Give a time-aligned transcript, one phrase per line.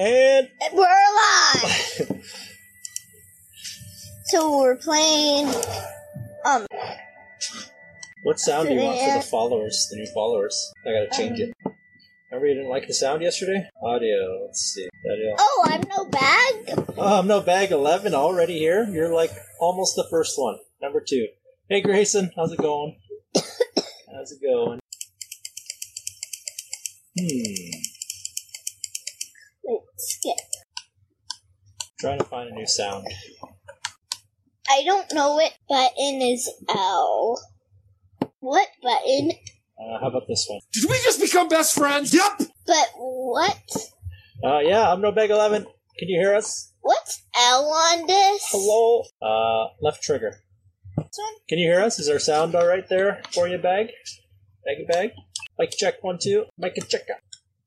[0.00, 2.24] And We're alive.
[4.24, 5.52] so we're playing.
[6.42, 6.66] Um,
[8.22, 10.72] what sound do you want for the followers, the new followers?
[10.86, 11.52] I gotta change it.
[12.30, 13.68] Remember you didn't like the sound yesterday?
[13.82, 14.88] Audio, let's see.
[15.12, 15.34] Audio.
[15.38, 16.86] oh, I'm no bag.
[16.96, 18.88] Oh, I'm no bag 11 already here.
[18.90, 20.56] You're like almost the first one.
[20.80, 21.26] Number two.
[21.68, 22.96] Hey, Grayson, how's it going?
[23.36, 24.80] how's it going?
[27.18, 27.89] Hmm.
[30.00, 30.36] Wait, skip.
[31.98, 33.06] Trying to find a new sound.
[34.68, 37.40] I don't know what button is L.
[38.40, 39.32] What button?
[39.78, 40.60] Uh, how about this one?
[40.72, 42.14] Did we just become best friends?
[42.14, 42.48] Yep.
[42.66, 43.58] But what?
[44.42, 45.64] Uh, yeah, I'm no bag 11.
[45.98, 46.72] Can you hear us?
[46.80, 48.46] What's L on this?
[48.50, 49.02] Hello?
[49.20, 50.36] Uh, left trigger.
[50.96, 51.34] This one?
[51.48, 51.98] Can you hear us?
[51.98, 53.88] Is our sound all right there for you, bag?
[54.64, 55.10] Baggy bag?
[55.58, 56.46] Mic check one, two.
[56.56, 57.02] Mic check.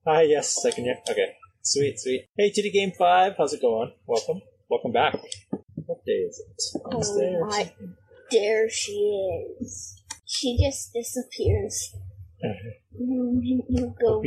[0.08, 0.96] Hi, yes, I can hear.
[1.10, 2.28] Okay, sweet, sweet.
[2.38, 3.92] Hey, TD Game 5, how's it going?
[4.06, 4.42] Welcome.
[4.70, 5.16] Welcome back.
[5.86, 6.82] What day is it?
[6.86, 7.96] Wednesday Oh or my, something?
[8.32, 10.02] there she is.
[10.26, 11.96] She just disappears.
[12.98, 14.22] You go.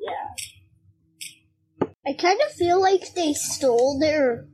[0.00, 1.88] Yeah.
[2.06, 4.46] I kind of feel like they stole their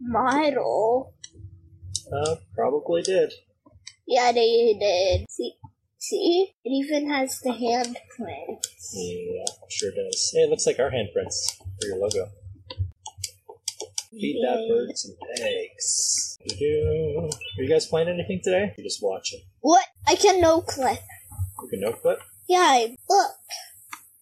[0.00, 1.14] model.
[2.12, 3.32] Uh, probably did.
[4.06, 5.26] Yeah, they did.
[5.30, 5.54] See,
[6.08, 8.92] see, it even has the handprints.
[8.94, 10.30] Yeah, sure does.
[10.34, 12.28] Hey, it looks like our handprints for your logo.
[14.10, 16.38] Feed that bird some eggs.
[16.48, 17.28] Do-do.
[17.58, 18.72] Are you guys playing anything today?
[18.78, 19.40] You're just watching.
[19.60, 19.84] What?
[20.06, 21.00] I can no clip.
[21.62, 22.20] You can no clip?
[22.48, 23.30] Yeah, I- look.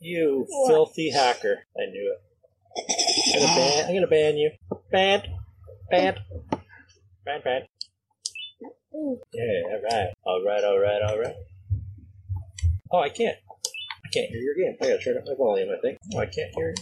[0.00, 0.69] You What?
[0.69, 1.66] filthy hacker.
[1.76, 2.20] I knew it.
[3.34, 4.50] I'm gonna ban, I'm gonna ban you.
[4.91, 5.28] Banned.
[5.91, 6.19] Banned.
[7.24, 7.64] Banned, banned.
[9.32, 10.08] Yeah, alright.
[10.26, 11.34] Alright, alright, alright.
[12.95, 13.37] Oh, I can't.
[14.05, 14.77] I can't hear your game.
[14.81, 15.98] I gotta turn up my volume, I think.
[16.14, 16.78] Oh, I can't hear it.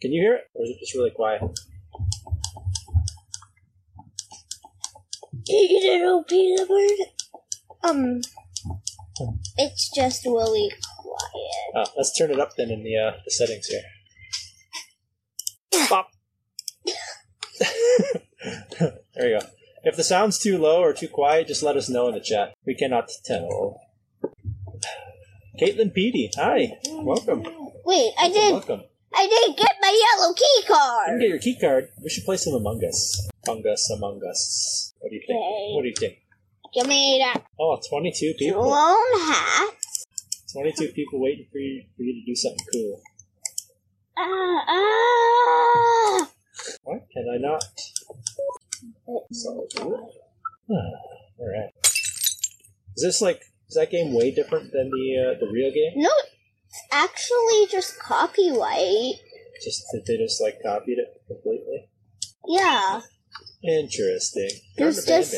[0.00, 0.44] Can you hear it?
[0.54, 1.42] Or is it just really quiet?
[5.46, 6.90] You little peanut bird.
[7.82, 8.22] Um,
[9.58, 10.72] it's just really
[11.02, 11.74] quiet.
[11.76, 13.82] Oh, let's turn it up then in the, uh, the settings here.
[15.90, 16.08] Pop.
[19.14, 19.46] there you go.
[19.82, 22.54] If the sound's too low or too quiet, just let us know in the chat.
[22.64, 23.83] We cannot tell.
[25.58, 26.78] Caitlin Petey, hi.
[26.90, 27.42] Welcome.
[27.84, 28.52] Wait, I did.
[28.52, 28.82] Welcome.
[29.14, 31.20] I didn't get my yellow key You can card.
[31.20, 31.88] get your key card.
[32.02, 33.28] We should play some Among Us.
[33.46, 34.92] Among Us, Among Us.
[34.98, 35.38] What do you think?
[35.38, 35.70] Okay.
[35.74, 36.18] What do you think?
[36.74, 38.62] Give me that Oh, 22 people.
[38.62, 39.74] drone hat.
[40.52, 43.00] 22 people waiting for you, for you to do something cool.
[44.16, 46.30] Ah, ah.
[46.82, 47.02] What?
[47.12, 47.62] Can I not?
[49.30, 49.66] So,
[50.70, 51.70] Alright.
[52.96, 53.40] Is this like,
[53.74, 55.92] is that game way different than the uh, the real game?
[55.96, 56.10] No,
[56.68, 59.16] it's actually just copyright.
[59.64, 61.88] Just that they just like copied it completely?
[62.46, 63.00] Yeah.
[63.64, 64.50] Interesting.
[64.76, 65.34] There's just-.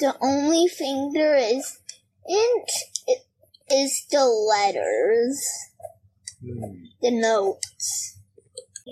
[0.00, 1.78] The only thing there is
[2.26, 2.70] int
[3.70, 5.46] is the letters,
[6.42, 6.84] Hmm.
[7.00, 8.18] the notes.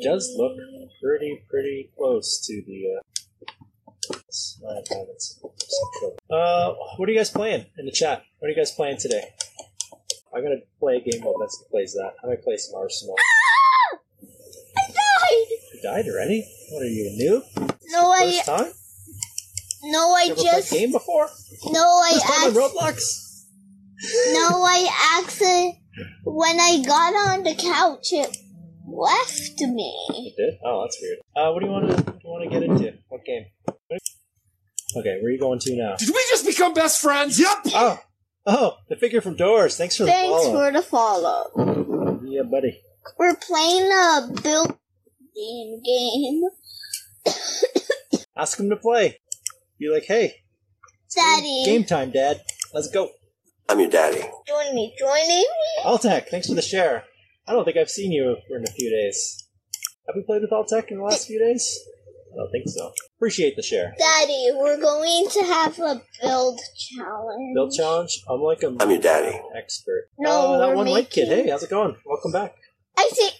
[0.03, 0.57] does look
[1.03, 2.99] pretty, pretty close to the.
[2.99, 3.03] Uh,
[4.69, 6.17] I have it's central.
[6.31, 8.23] uh, what are you guys playing in the chat?
[8.43, 9.23] What are you guys playing today?
[10.35, 12.15] I'm gonna play a game mode that plays that.
[12.25, 13.15] I'm gonna play some Arsenal.
[14.77, 15.47] I died.
[15.75, 16.45] You died already?
[16.73, 17.77] What are you, a noob?
[17.93, 18.73] No, I First time?
[19.85, 21.29] no, I You ever just played game before?
[21.71, 23.45] no, I First time on ac- Roblox?
[24.33, 25.77] no, I accident
[26.25, 28.37] when I got on the couch, it
[28.89, 29.95] left me.
[30.15, 30.59] You did?
[30.65, 31.19] Oh, that's weird.
[31.37, 32.99] Uh, what do you want to do you want to get into?
[33.09, 33.47] What game?
[34.97, 35.95] Okay, where are you going to now?
[35.95, 37.39] Did we just become best friends?
[37.39, 37.59] Yep.
[37.67, 38.01] Oh,
[38.47, 39.77] oh, the figure from Doors.
[39.77, 40.53] Thanks for the Thanks follow.
[40.53, 42.21] for the follow.
[42.25, 42.81] Yeah, buddy.
[43.19, 46.43] We're playing a building game.
[48.37, 49.19] Ask him to play.
[49.79, 50.43] Be like, hey,
[51.15, 52.43] Daddy, game time, Dad.
[52.73, 53.11] Let's go.
[53.69, 54.21] I'm your daddy.
[54.47, 55.47] join me, join me.
[55.85, 57.05] Altec, thanks for the share.
[57.47, 59.49] I don't think I've seen you for in a few days.
[60.07, 61.79] Have we played with Altec in the last few days?
[62.33, 62.93] I don't think so.
[63.19, 63.95] Appreciate the share.
[63.99, 67.55] Daddy, we're going to have a build challenge.
[67.55, 68.23] Build challenge.
[68.29, 69.39] I'm like a I'm your daddy.
[69.57, 70.09] expert.
[70.19, 71.29] No, oh, that we're one white kid.
[71.29, 71.95] Hey, how's it going?
[72.07, 72.55] Welcome back.
[72.97, 73.31] I see,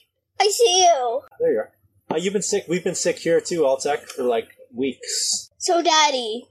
[0.41, 1.21] I see you.
[1.41, 1.71] There you are.
[2.11, 2.65] Uh, you've been sick.
[2.69, 5.51] We've been sick here too, Altec, for like weeks.
[5.59, 6.45] So, Daddy,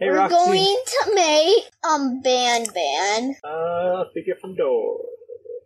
[0.00, 0.34] Hey, we're Roxy.
[0.34, 3.36] going to make um Ban Ban.
[3.44, 4.98] Uh, figure from door.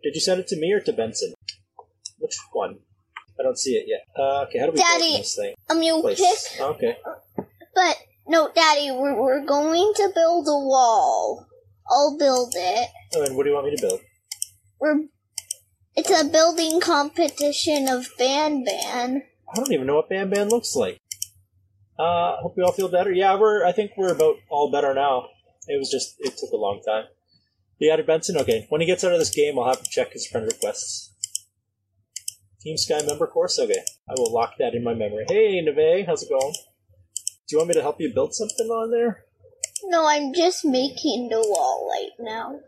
[0.03, 1.33] Did you send it to me or to Benson?
[2.19, 2.79] Which one?
[3.39, 4.01] I don't see it yet.
[4.17, 5.17] Uh, okay, how do we Daddy.
[5.17, 5.53] this thing?
[5.69, 6.19] Um, you Place.
[6.19, 6.97] pick, Okay.
[7.73, 7.95] but
[8.27, 11.45] no, Daddy, we're we're going to build a wall.
[11.89, 12.89] I'll build it.
[13.13, 14.01] And what do you want me to build?
[14.79, 15.05] We're
[15.95, 19.23] It's a building competition of Ban Ban.
[19.51, 20.99] I don't even know what Ban Ban looks like.
[21.97, 23.11] Uh, hope you all feel better.
[23.11, 23.65] Yeah, we're.
[23.65, 25.27] I think we're about all better now.
[25.67, 26.15] It was just.
[26.19, 27.05] It took a long time.
[27.79, 28.37] You added Benson.
[28.37, 28.65] Okay.
[28.69, 31.08] When he gets out of this game, I'll have to check his friend requests.
[32.61, 33.57] Team Sky member course.
[33.59, 33.79] Okay.
[34.09, 35.25] I will lock that in my memory.
[35.27, 36.53] Hey, Neve, how's it going?
[36.53, 39.23] Do you want me to help you build something on there?
[39.85, 42.59] No, I'm just making the wall right now.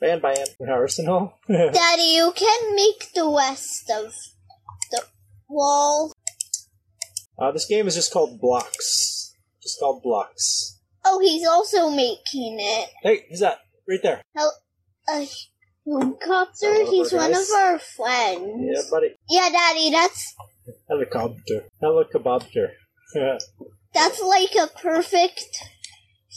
[0.00, 1.34] Ban Ban Arsenal.
[1.48, 4.14] Daddy, you can make the west of
[4.92, 5.02] the
[5.48, 6.12] wall.
[7.38, 9.34] uh, this game is just called Blocks.
[9.62, 10.78] Just called Blocks.
[11.04, 12.88] Oh, he's also making it.
[13.02, 13.58] Hey, who's that?
[13.88, 14.22] Right there.
[14.36, 14.56] Hel-
[15.12, 15.24] uh,
[15.90, 16.74] helicopter?
[16.90, 18.60] He's one of our friends.
[18.60, 19.14] Yeah, buddy.
[19.28, 20.34] Yeah, Daddy, that's
[20.88, 21.64] Helicopter.
[21.80, 22.72] Helicopter.
[23.94, 25.64] that's like a perfect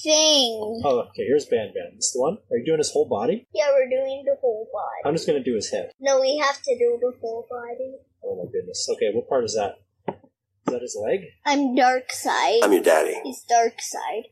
[0.03, 0.81] thing.
[0.83, 1.95] Oh, okay, here's Ban Ban.
[1.95, 2.37] This the one?
[2.51, 3.47] Are you doing his whole body?
[3.53, 5.07] Yeah, we're doing the whole body.
[5.07, 5.91] I'm just gonna do his head.
[5.99, 7.95] No, we have to do the whole body.
[8.23, 8.87] Oh my goodness.
[8.93, 9.75] Okay, what part is that?
[10.07, 11.21] Is that his leg?
[11.45, 12.61] I'm dark side.
[12.63, 13.19] I'm your daddy.
[13.23, 14.23] He's dark side.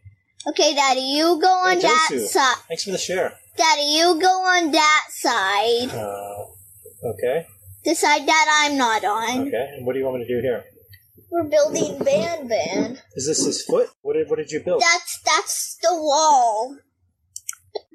[0.49, 2.55] Okay, Daddy, you go on Hey, that side.
[2.67, 3.33] Thanks for the share.
[3.57, 5.89] Daddy, you go on that side.
[5.91, 7.45] Uh, okay,
[7.85, 9.47] The side that I'm not on.
[9.47, 9.69] okay.
[9.77, 10.63] And what do you want me to do here?
[11.31, 12.97] We're building Ban Ban.
[13.15, 13.89] Is this his foot?
[14.01, 14.81] What did, what did you build?
[14.81, 16.75] That's that's the wall.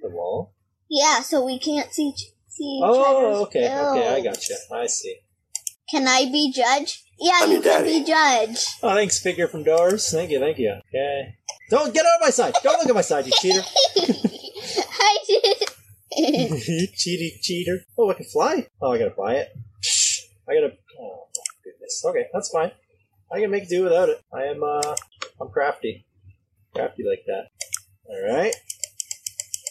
[0.02, 0.54] the wall?
[0.88, 2.12] Yeah, so we can't see
[2.48, 4.48] see each Oh, other's okay, okay, I builds.
[4.48, 4.54] gotcha.
[4.74, 5.16] I see.
[5.90, 7.02] Can I be judge?
[7.18, 8.00] Yeah, I'm you can daddy.
[8.00, 8.64] be judge.
[8.82, 10.10] Oh, thanks, figure from doors.
[10.10, 10.70] Thank you, thank you.
[10.88, 11.34] Okay.
[11.70, 12.54] Don't get out of my side.
[12.62, 13.60] Don't look at my side, you cheater.
[13.96, 15.70] I did.
[16.16, 17.80] you cheaty cheater.
[17.98, 18.68] Oh, I can fly.
[18.80, 19.48] Oh, I gotta buy it.
[20.48, 20.72] I gotta.
[21.00, 21.28] Oh
[21.64, 22.02] goodness.
[22.04, 22.70] Okay, that's fine.
[23.32, 24.20] I can make do without it.
[24.32, 24.62] I am.
[24.62, 24.94] uh
[25.40, 26.06] I'm crafty.
[26.74, 27.48] Crafty like that.
[28.08, 28.54] All right.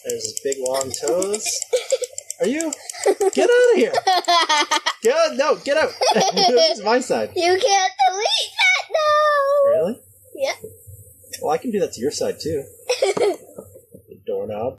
[0.04, 1.44] There's his big long toes.
[2.40, 2.72] Are you?
[3.32, 3.92] Get out of here!
[5.02, 5.36] Get out!
[5.36, 5.90] No, get out!
[6.14, 7.30] this is my side.
[7.34, 9.70] you can't delete that now.
[9.70, 10.00] Really?
[10.34, 10.52] Yeah.
[11.42, 12.64] Well, I can do that to your side too.
[14.08, 14.78] You Doorknob.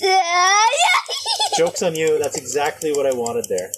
[1.56, 2.18] Joke's on you.
[2.18, 3.70] That's exactly what I wanted there.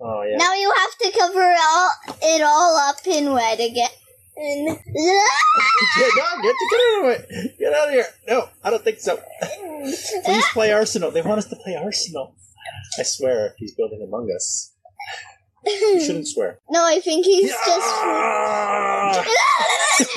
[0.00, 0.36] Oh yeah.
[0.36, 1.90] Now you have to cover it all,
[2.22, 3.90] it all up in red again.
[4.36, 7.54] And Get, no, get, get out of the way.
[7.58, 8.06] Get out of here.
[8.26, 9.20] No, I don't think so.
[10.24, 11.10] Please play Arsenal.
[11.10, 12.36] They want us to play Arsenal.
[12.98, 14.72] I swear, he's building Among Us,
[15.66, 16.58] you shouldn't swear.
[16.70, 19.24] no, I think he's Ah!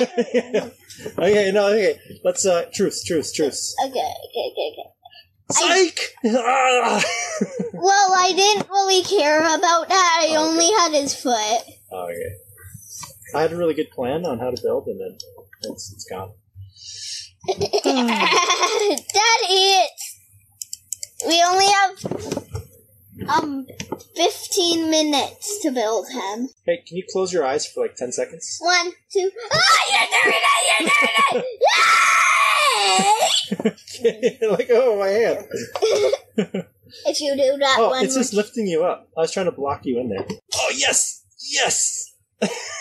[1.18, 1.98] okay, no, okay.
[2.24, 3.74] Let's uh, truce, truce, truce.
[3.74, 4.90] just okay, okay, okay, okay.
[5.50, 6.14] Psych!
[7.74, 10.18] Well, I didn't really care about that.
[10.22, 10.36] I Okay.
[10.36, 11.62] only had his foot.
[11.92, 12.34] Oh, okay.
[13.34, 15.18] I had a really good plan on how to build, and then
[15.64, 16.32] it's, it's gone.
[19.12, 19.88] that is.
[21.26, 22.63] We only have
[23.28, 23.66] um
[24.16, 26.48] fifteen minutes to build him.
[26.64, 28.58] Hey, can you close your eyes for like ten seconds?
[28.60, 29.30] One, two.
[29.52, 30.80] Ah, you're doing it!
[30.80, 31.44] You're doing
[33.62, 34.40] it!
[34.40, 34.48] Yay!
[34.50, 35.46] like, oh, my hand.
[37.06, 39.08] if you do that Oh, one, it's just lifting you up.
[39.16, 40.26] I was trying to block you in there.
[40.54, 41.24] Oh, yes!
[41.52, 42.12] Yes!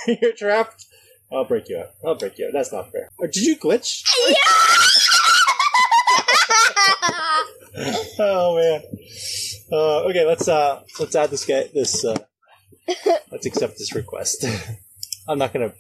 [0.08, 0.86] You're trapped.
[1.32, 1.90] I'll break you out.
[2.06, 2.54] I'll break you out.
[2.54, 3.10] That's not fair.
[3.18, 4.04] Or did you glitch?
[8.20, 8.82] Oh man.
[9.74, 11.68] Uh, okay, let's uh let's add this guy.
[11.74, 12.16] This uh,
[13.32, 14.46] let's accept this request.
[15.28, 15.74] I'm not gonna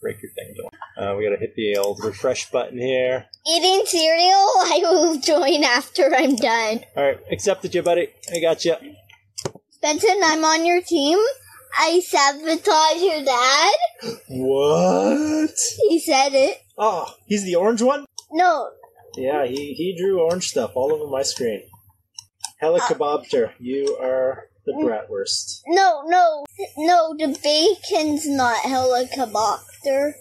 [0.00, 1.02] break your thing though.
[1.02, 3.26] Uh, we gotta hit the old refresh button here.
[3.48, 6.84] Eating cereal, I will join after I'm done.
[6.96, 8.10] All right, accepted you, buddy.
[8.32, 8.76] I got you.
[9.82, 11.18] Benson, I'm on your team.
[11.76, 14.18] I sabotage your dad.
[14.28, 15.58] What?
[15.88, 16.58] He said it.
[16.78, 18.04] Oh, he's the orange one.
[18.30, 18.70] No,
[19.16, 21.62] Yeah, he he drew orange stuff all over my screen.
[22.62, 25.62] Helicobopter, you are the bratwurst.
[25.66, 26.44] no, no,
[26.76, 27.14] no.
[27.16, 30.12] The bacon's not helicobacter.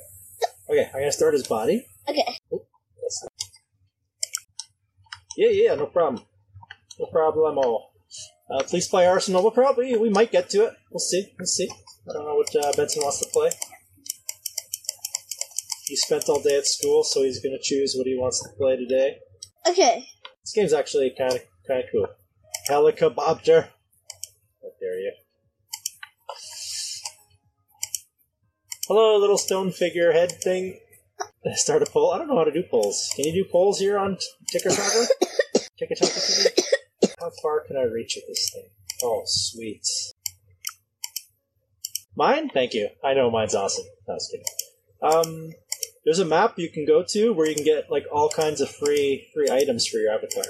[0.70, 1.86] Okay, I'm gonna start his body.
[2.08, 2.38] Okay.
[5.36, 6.24] Yeah, yeah, no problem.
[7.00, 7.82] No problemo.
[8.50, 9.42] Uh, please play Arsenal.
[9.42, 10.74] We'll probably, we might get to it.
[10.92, 11.34] We'll see.
[11.38, 11.70] We'll see.
[12.10, 13.52] I don't know what uh, Benson wants to play.
[15.86, 18.78] He spent all day at school, so he's to choose what he wants to play
[18.78, 19.18] today.
[19.68, 20.06] Okay.
[20.44, 22.08] This game's actually kind of kind of cool.
[22.70, 23.70] Helicobopter.
[24.62, 25.14] How dare you?
[28.88, 30.80] Hello, little stone figurehead thing.
[31.56, 32.12] Start a poll.
[32.12, 33.12] I don't know how to do polls.
[33.16, 34.18] Can you do polls here on
[34.52, 34.70] Ticker?
[34.70, 35.96] Ticker?
[37.20, 38.70] How far can I reach with this thing?
[39.04, 39.88] Oh, sweet.
[42.16, 42.50] Mine?
[42.50, 42.90] Thank you.
[43.04, 43.86] I know mine's awesome.
[44.08, 44.46] No, I was kidding.
[45.02, 45.54] Um,
[46.04, 48.70] there's a map you can go to where you can get like all kinds of
[48.70, 50.44] free free items for your avatar.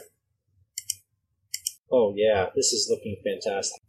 [1.91, 3.81] Oh yeah, this is looking fantastic.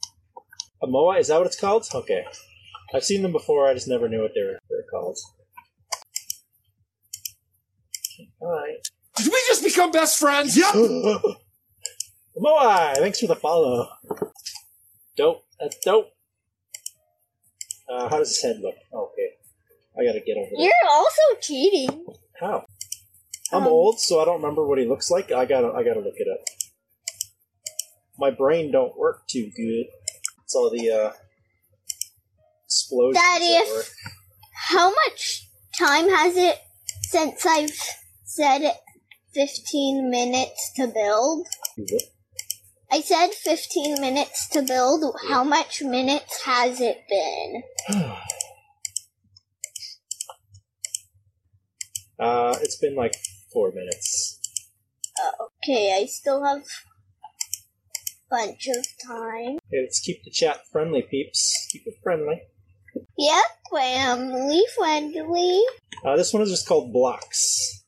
[0.82, 1.86] A moa, is that what it's called?
[1.94, 2.24] Okay.
[2.94, 5.18] I've seen them before, I just never knew what they were, they were called.
[8.40, 8.88] Alright.
[9.16, 10.56] Did we just become best friends?
[10.56, 10.74] Yep.
[12.36, 13.88] Moai, thanks for the follow.
[15.16, 15.44] Dope.
[15.60, 16.08] That's dope.
[17.88, 18.74] Uh, how does his head look?
[18.92, 19.28] Okay.
[19.98, 20.64] I gotta get over there.
[20.64, 22.06] You're also cheating.
[22.40, 22.64] How?
[23.52, 25.32] I'm Um, old, so I don't remember what he looks like.
[25.32, 26.40] I gotta, I gotta look it up.
[28.20, 29.86] My brain don't work too good.
[30.44, 31.12] It's all the uh,
[32.66, 33.16] explosions.
[33.16, 33.84] Daddy, that.
[34.52, 35.48] How much
[35.78, 36.58] time has it
[37.00, 37.72] since I've
[38.24, 38.74] said
[39.32, 41.46] 15 minutes to build?
[42.92, 45.16] I said 15 minutes to build.
[45.28, 47.62] How much minutes has it been?
[52.18, 53.14] uh, it's been like
[53.50, 54.40] four minutes.
[55.62, 56.64] Okay, I still have
[58.30, 59.56] bunch of time.
[59.56, 61.68] Okay, let's keep the chat friendly, peeps.
[61.70, 62.42] Keep it friendly.
[63.18, 65.62] Yep, family friendly.
[66.04, 67.84] Uh, this one is just called Blocks.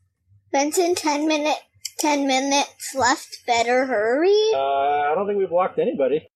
[0.52, 1.58] Benson, 10 minute,
[1.98, 3.38] 10 minutes left.
[3.46, 4.50] Better hurry.
[4.54, 6.28] Uh, I don't think we blocked anybody.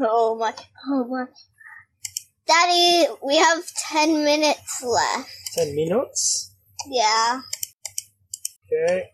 [0.00, 0.54] Oh my,
[0.90, 1.24] oh my.
[2.46, 5.30] Daddy, we have 10 minutes left.
[5.54, 6.54] Ten minutes.
[6.88, 7.40] Yeah.
[8.66, 9.04] Okay.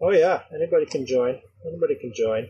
[0.00, 1.38] Oh yeah, anybody can join.
[1.66, 2.48] Anybody can join.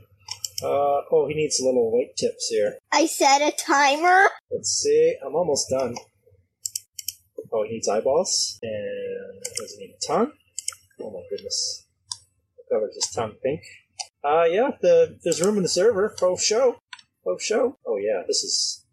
[0.63, 2.77] Uh, oh, he needs little white tips here.
[2.93, 4.29] I set a timer.
[4.51, 5.17] Let's see.
[5.25, 5.95] I'm almost done.
[7.53, 8.59] Oh, he needs eyeballs.
[8.63, 10.33] And does he need a tongue?
[11.01, 11.87] Oh my goodness.
[12.71, 13.63] Covers his tongue pink.
[14.23, 16.15] Uh, yeah, the, there's room in the server.
[16.19, 16.77] Faux show.
[17.27, 17.79] Oh, show.
[17.87, 18.85] Oh yeah, this is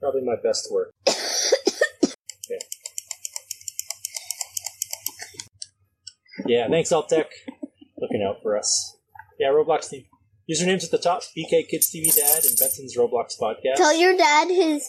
[0.00, 0.92] probably my best work.
[2.50, 2.58] Okay.
[6.44, 7.26] Yeah, thanks, Altec.
[7.96, 8.96] Looking out for us.
[9.42, 10.04] Yeah, Roblox team.
[10.48, 13.74] Usernames at the top: BK Kidz TV Dad and Benson's Roblox Podcast.
[13.76, 14.88] Tell your dad his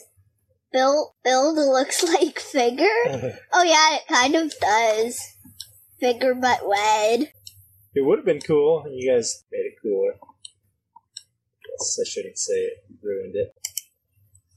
[0.72, 2.86] build build looks like figure.
[3.52, 5.20] Oh yeah, it kind of does.
[6.00, 7.32] Figure but red.
[7.96, 8.84] It would have been cool.
[8.92, 10.14] You guys made it cooler.
[10.14, 12.74] Guess I shouldn't say it.
[13.02, 13.56] Ruined it.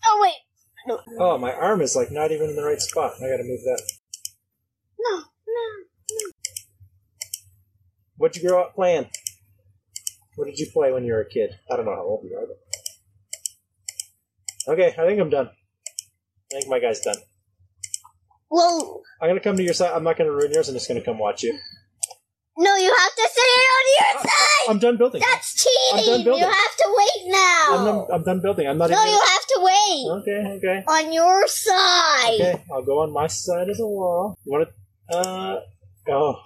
[0.05, 0.99] Oh wait.
[1.19, 3.15] Oh, my arm is like not even in the right spot.
[3.17, 3.83] I gotta move that.
[4.99, 5.25] No, No,
[6.11, 6.33] no.
[8.19, 9.09] What'd you grow up playing?
[10.37, 11.51] What did you play when you were a kid?
[11.71, 12.59] I don't know how old you are, but.
[14.73, 15.49] Okay, I think I'm done.
[15.49, 17.17] I think my guy's done.
[18.51, 19.93] Well, I'm gonna come to your side.
[19.95, 20.69] I'm not gonna ruin yours.
[20.69, 21.59] I'm just gonna come watch you.
[22.59, 24.69] no, you have to sit on your side.
[24.69, 25.21] I'm done building.
[25.21, 25.77] That's cheating.
[25.93, 26.39] I'm done cheating.
[26.39, 27.67] You have to wait now.
[27.71, 28.67] I'm done, I'm done building.
[28.69, 29.13] I'm not no, even.
[29.13, 30.85] you have to wait Okay, okay.
[30.87, 32.35] on your side.
[32.35, 34.37] Okay, I'll go on my side of the wall.
[34.45, 35.17] You want to?
[35.17, 35.61] Uh,
[36.11, 36.41] oh,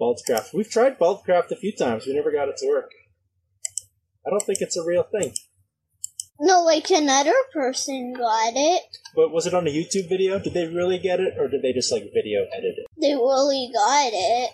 [0.00, 0.52] Baldcraft.
[0.52, 2.06] We've tried Baldcraft a few times.
[2.06, 2.90] We never got it to work.
[4.26, 5.34] I don't think it's a real thing.
[6.40, 8.82] No, like another person got it.
[9.14, 10.38] But was it on a YouTube video?
[10.38, 12.86] Did they really get it, or did they just like video edit it?
[13.00, 14.50] They really got it.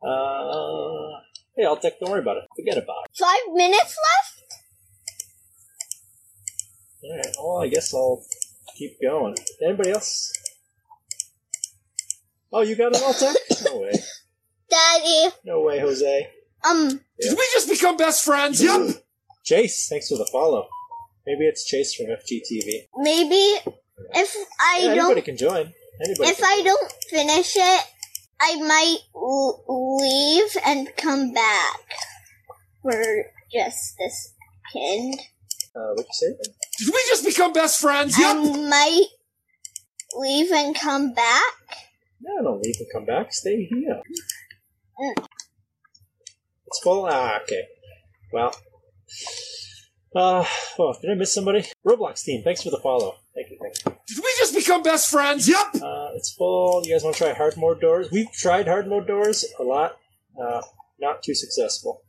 [0.00, 1.20] Uh,
[1.56, 1.98] hey, I'll take.
[1.98, 2.44] Don't worry about it.
[2.54, 3.16] Forget about it.
[3.18, 4.42] Five minutes left.
[7.02, 7.36] All right.
[7.42, 8.22] Well, I guess I'll
[8.76, 9.34] keep going.
[9.64, 10.32] Anybody else?
[12.52, 13.34] Oh, you got it all, Tech?
[13.64, 13.92] No way.
[14.74, 16.28] Daddy, No way, Jose.
[16.68, 16.88] um,
[17.20, 18.62] Did we just become best friends?
[18.62, 18.96] Yep.
[19.44, 20.66] Chase, thanks for the follow.
[21.26, 22.88] Maybe it's Chase from FGTV.
[22.96, 23.72] maybe
[24.14, 25.72] if I Yeah, don't anybody can join.
[26.04, 26.28] Anybody.
[26.30, 26.64] If can I join.
[26.64, 27.84] don't finish it,
[28.40, 29.64] I might l-
[30.00, 31.80] leave and come back
[32.82, 34.32] for just this
[34.72, 35.20] second.
[35.76, 36.26] Uh, what'd you say?
[36.78, 38.18] Did we just become best friends?
[38.18, 38.36] Yep.
[38.36, 39.06] I might
[40.16, 41.54] leave and come back.
[42.20, 43.32] No, don't leave and come back.
[43.32, 44.00] Stay here.
[45.00, 45.26] Mm.
[46.66, 47.06] It's full.
[47.10, 47.62] Ah, okay.
[48.32, 48.54] Well.
[50.14, 50.44] Uh,
[50.78, 51.64] oh, did I miss somebody?
[51.84, 53.16] Roblox team, thanks for the follow.
[53.34, 54.00] Thank you, thank you.
[54.06, 55.48] Did we just become best friends?
[55.48, 55.82] Yep.
[55.82, 56.82] Uh, it's full.
[56.84, 58.08] You guys want to try hard mode doors?
[58.12, 59.96] We've tried hard mode doors a lot.
[60.40, 60.62] Uh,
[61.00, 62.02] not too successful.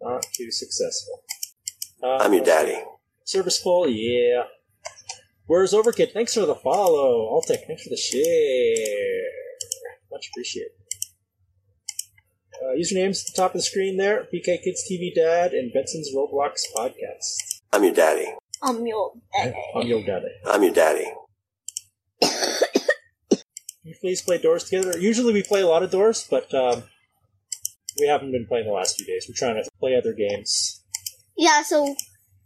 [0.00, 1.22] Not too successful.
[2.02, 2.82] Uh, I'm your daddy.
[3.24, 4.44] Service full, yeah.
[5.46, 6.12] Where's Overkid?
[6.12, 7.28] Thanks for the follow.
[7.30, 8.24] Altec, thanks for the share.
[10.10, 10.72] Much appreciated.
[12.62, 16.10] Uh, usernames at the top of the screen there BK Kidz TV Dad and Benson's
[16.14, 17.60] Roblox Podcast.
[17.72, 18.26] I'm your daddy.
[18.62, 19.54] Um, your daddy.
[19.74, 20.26] I'm your daddy.
[20.46, 21.06] I'm your daddy.
[23.82, 24.98] You please play doors together.
[24.98, 26.82] Usually we play a lot of doors, but um,
[27.98, 29.26] we haven't been playing the last few days.
[29.28, 30.82] We're trying to play other games.
[31.36, 31.96] Yeah, so,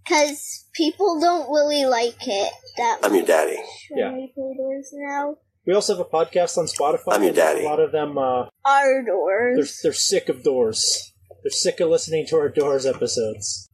[0.08, 3.56] cause people don't really like it that I'm your daddy.
[3.90, 4.12] when Yeah.
[4.12, 5.36] we play doors now.
[5.66, 7.14] We also have a podcast on Spotify.
[7.14, 7.62] I'm your daddy.
[7.64, 9.80] A lot of them, uh, Our they're, doors.
[9.82, 11.12] they're sick of doors.
[11.42, 13.68] They're sick of listening to our Doors episodes.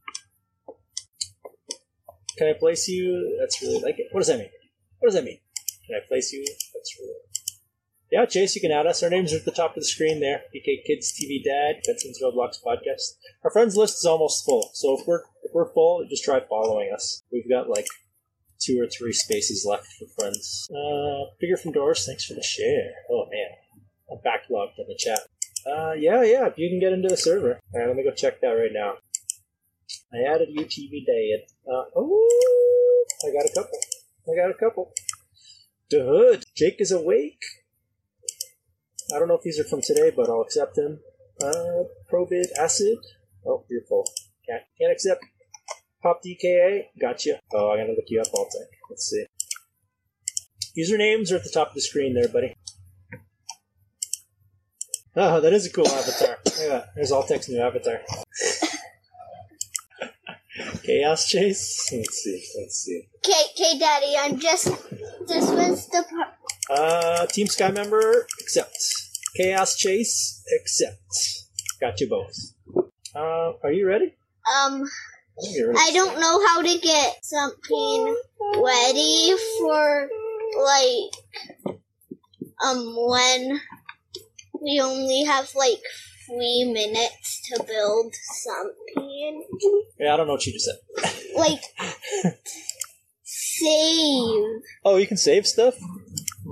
[2.37, 3.37] Can I place you?
[3.39, 4.07] That's really like it.
[4.11, 4.49] What does that mean?
[4.99, 5.39] What does that mean?
[5.85, 6.45] Can I place you?
[6.73, 7.13] That's really.
[8.11, 9.03] Yeah, Chase, you can add us.
[9.03, 10.41] Our names are at the top of the screen there.
[10.53, 13.15] BK Kidz TV Dad, Benson's Roblox Podcast.
[13.43, 16.91] Our friends list is almost full, so if we're if we're full, just try following
[16.93, 17.23] us.
[17.31, 17.85] We've got like
[18.61, 20.67] two or three spaces left for friends.
[20.69, 22.91] Uh, Figure from Doors, thanks for the share.
[23.09, 23.49] Oh man,
[24.11, 25.19] I'm backlogged in the chat.
[25.65, 27.59] Uh, yeah, yeah, if you can get into the server.
[27.73, 28.93] Alright, let me go check that right now.
[30.13, 31.43] I added UTV Day.
[31.67, 33.79] Uh, oh, I got a couple.
[34.27, 34.93] I got a couple.
[35.89, 36.45] The Hood.
[36.55, 37.43] Jake is awake.
[39.13, 40.99] I don't know if these are from today, but I'll accept them.
[41.43, 42.97] Uh, Probid Acid.
[43.45, 44.05] Oh, you're full.
[44.47, 45.23] Can't, can't accept.
[46.01, 46.85] Pop DKA.
[46.99, 47.39] Gotcha.
[47.53, 48.67] Oh, I'm gonna look you up, Altec.
[48.89, 49.25] Let's see.
[50.77, 52.55] Usernames are at the top of the screen there, buddy.
[55.15, 56.37] Oh, that is a cool avatar.
[56.45, 56.85] Look at that.
[56.95, 57.99] There's Altec's new avatar.
[60.83, 61.91] Chaos Chase?
[61.93, 63.07] Let's see, let's see.
[63.17, 64.65] Okay, okay, Daddy, I'm just.
[65.27, 66.29] This was the part.
[66.69, 68.77] Uh, Team Sky member, accept.
[69.35, 71.01] Chaos Chase, accept.
[71.79, 72.35] Got you both.
[73.15, 74.15] Uh, are you ready?
[74.57, 74.89] Um,
[75.41, 75.79] I think you're ready.
[75.81, 78.15] I don't know how to get something
[78.61, 80.09] ready for,
[80.63, 81.77] like,
[82.63, 83.59] um, when
[84.61, 85.81] we only have, like,
[86.27, 89.45] three minutes to build something.
[89.99, 91.11] Yeah, I don't know what you just said.
[91.35, 91.61] Like,
[93.23, 94.61] save.
[94.83, 95.75] Oh, you can save stuff?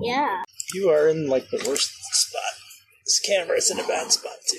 [0.01, 0.41] Yeah.
[0.73, 2.41] You are in, like, the worst spot.
[3.05, 4.57] This camera is in a bad spot, too.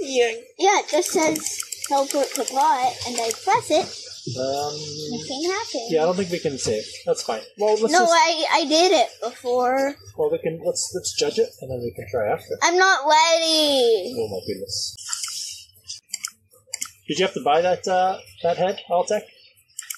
[0.00, 0.32] Yeah.
[0.58, 3.86] Yeah, it just says teleport to pot, and I press it,
[4.38, 4.72] Um,
[5.18, 5.88] nothing happens.
[5.90, 6.84] yeah, I don't think we can save.
[7.06, 7.42] That's fine.
[7.58, 9.94] Well, let's No, just, I, I did it before.
[10.16, 12.54] well, we can, let's, let's judge it, and then we can try after.
[12.62, 14.14] I'm not ready.
[14.16, 14.96] Oh my goodness.
[17.08, 19.22] Did you have to buy that uh, that head, Altec?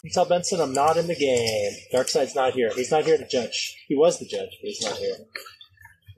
[0.03, 1.73] You tell Benson I'm not in the game.
[1.93, 2.71] Darkseid's not here.
[2.75, 3.77] He's not here to judge.
[3.87, 5.17] He was the judge, but he's not here.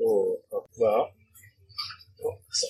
[0.06, 1.10] Oh, oh, well.
[2.24, 2.68] Oh, so-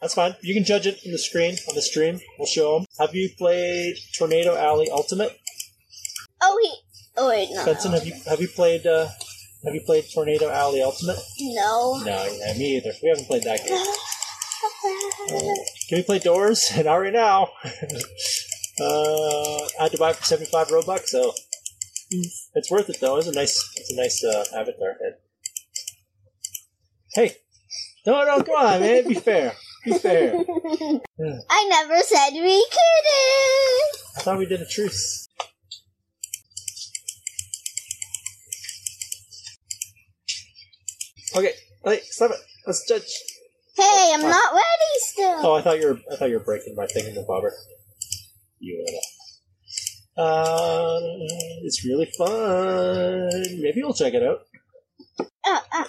[0.00, 0.34] That's fine.
[0.42, 2.20] You can judge it on the screen, on the stream.
[2.38, 2.86] We'll show them.
[2.98, 5.38] Have you played Tornado Alley Ultimate?
[6.40, 6.72] Oh, he.
[7.16, 7.64] Oh wait, no.
[7.66, 9.08] Benson, have you have you played uh,
[9.64, 11.18] have you played Tornado Alley Ultimate?
[11.40, 12.00] No.
[12.02, 12.92] No, yeah, me either.
[13.02, 13.84] We haven't played that game.
[15.88, 16.70] Can we play Doors?
[16.84, 17.48] Not right now.
[18.80, 21.32] uh, I had to buy it for seventy-five robux, so
[22.54, 23.18] it's worth it though.
[23.18, 25.16] It's a nice, it's a nice uh, avatar head.
[27.12, 27.36] Hey,
[28.06, 29.06] no, no, come on, man.
[29.08, 29.52] Be fair.
[29.84, 30.34] Be fair.
[31.50, 34.00] I never said we couldn't.
[34.16, 35.28] I thought we did a truce.
[41.36, 41.52] Okay,
[41.84, 42.38] hey, stop it.
[42.66, 43.06] Let's judge.
[43.76, 45.46] Hey, I'm not ready still.
[45.46, 46.00] Oh, I thought you were.
[46.12, 47.54] I thought you were breaking my thing in the bobber.
[48.58, 50.22] You know.
[50.22, 51.00] Uh,
[51.62, 53.30] it's really fun.
[53.60, 54.40] Maybe we'll check it out.
[55.44, 55.84] Uh.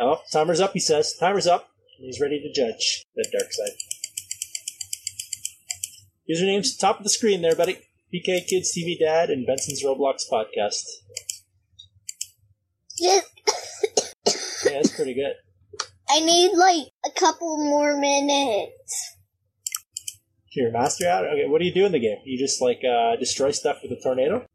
[0.00, 0.72] Oh, timer's up.
[0.74, 1.68] He says, "Timer's up."
[2.04, 3.76] He's ready to judge the dark side.
[6.30, 7.78] Usernames top of the screen there, buddy.
[8.12, 10.84] BK Kidz TV Dad and Benson's Roblox podcast.
[12.98, 13.20] Yeah,
[14.64, 15.32] that's pretty good.
[16.10, 19.16] I need like a couple more minutes.
[20.50, 21.24] Here, master out.
[21.24, 22.18] Okay, what do you do in the game?
[22.26, 24.46] You just like uh, destroy stuff with a tornado.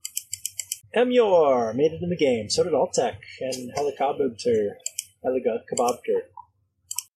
[0.96, 2.50] Emyor made it in the game.
[2.50, 4.76] So did Altec and Helicobter.
[5.26, 6.22] Helicobter.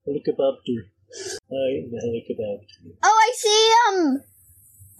[0.08, 0.89] Helicobter.
[1.12, 2.66] Uh, the helicobter.
[3.04, 4.22] Oh, I see um,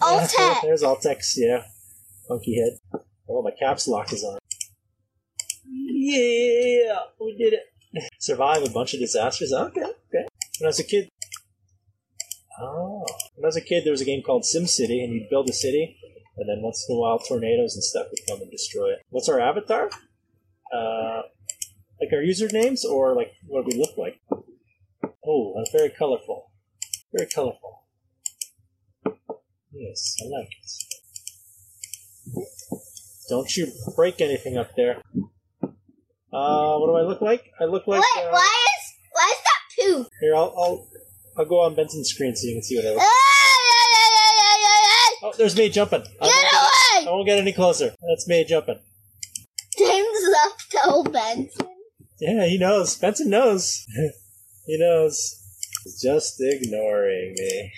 [0.02, 0.62] Altec.
[0.62, 1.64] There's Altec's, yeah.
[2.28, 3.02] Funky head.
[3.30, 4.40] Oh, my caps lock is on.
[5.66, 8.04] Yeah, we did it.
[8.20, 9.54] Survive a bunch of disasters.
[9.54, 10.28] Okay, okay.
[10.60, 11.10] When I was a kid.
[12.60, 13.06] Oh.
[13.36, 15.54] When I was a kid, there was a game called SimCity, and you'd build a
[15.54, 15.98] city,
[16.38, 19.00] and then once in a while, tornadoes and stuff would come and destroy it.
[19.10, 19.90] What's our avatar?
[20.72, 21.24] Uh,
[22.00, 24.20] like our usernames, or like what we look like?
[25.26, 26.52] Oh, that's very colorful.
[27.14, 27.84] Very colorful.
[29.72, 30.72] Yes, I like it.
[33.30, 35.02] Don't you break anything up there.
[36.32, 37.52] Uh, what do I look like?
[37.60, 38.00] I look like.
[38.00, 38.24] What?
[38.26, 39.62] uh, Why is why is that
[40.04, 40.08] poop?
[40.22, 40.88] Here, I'll, I'll
[41.38, 43.00] I'll go on Benson's screen so you can see what I look.
[43.02, 43.06] Ah,
[43.70, 44.68] yeah,
[45.24, 46.02] yeah, Oh, there's me jumping.
[46.02, 47.94] I won't, Get get, I won't get any closer.
[48.10, 48.80] That's me jumping.
[49.78, 51.68] James left to old Benson.
[52.20, 52.98] Yeah, he knows.
[52.98, 53.86] Benson knows.
[54.66, 55.40] he knows.
[55.84, 57.72] He's just ignoring me.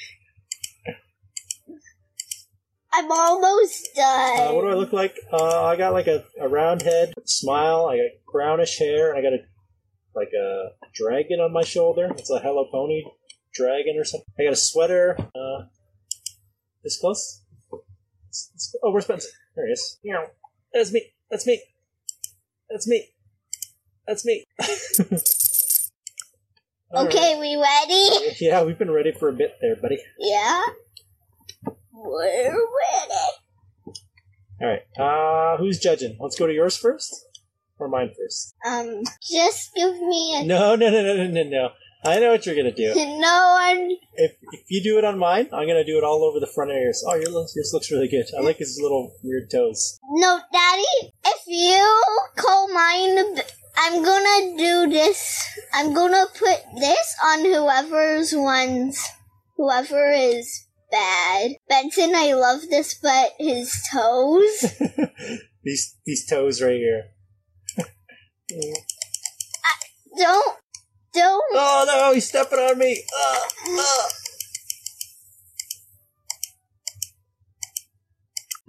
[2.93, 4.39] I'm almost done.
[4.39, 5.17] Uh, what do I look like?
[5.31, 7.87] Uh, I got like a, a round head, smile.
[7.87, 9.39] I got brownish hair, I got a
[10.15, 12.07] like a dragon on my shoulder.
[12.17, 13.03] It's a Hello Pony
[13.53, 14.27] dragon or something.
[14.39, 15.17] I got a sweater.
[15.19, 15.65] Uh,
[16.83, 17.41] this close.
[18.29, 19.27] This- this- Oh, where's Spencer?
[19.55, 19.99] There he is.
[20.03, 20.27] Meow.
[20.73, 21.13] That's me.
[21.29, 21.61] That's me.
[22.69, 23.09] That's me.
[24.07, 24.45] That's me.
[26.91, 28.35] All Okay, we ready?
[28.39, 29.99] Yeah, we've been ready for a bit there, buddy.
[30.19, 30.61] Yeah.
[31.91, 33.95] We're ready.
[34.61, 34.81] All right.
[34.97, 36.17] Uh, who's judging?
[36.19, 37.27] Let's go to yours first,
[37.79, 38.55] or mine first.
[38.65, 41.69] Um, just give me a No, no, no, no, no, no, no.
[42.05, 42.93] I know what you're gonna do.
[42.95, 43.97] no one.
[44.13, 46.69] If if you do it on mine, I'm gonna do it all over the front
[46.69, 47.03] of yours.
[47.07, 48.25] Oh, your yours looks really good.
[48.37, 49.99] I like his little weird toes.
[50.11, 51.13] No, Daddy.
[51.25, 52.03] If you
[52.37, 53.39] call mine,
[53.77, 55.43] I'm gonna do this.
[55.73, 58.99] I'm gonna put this on whoever's ones.
[59.57, 61.51] Whoever is bad.
[61.67, 64.77] Benson, I love this, but his toes.
[65.63, 67.03] these these toes right here.
[70.17, 70.57] don't,
[71.13, 71.43] don't.
[71.53, 73.03] Oh no, he's stepping on me.
[73.17, 73.39] Uh,
[73.79, 74.09] uh.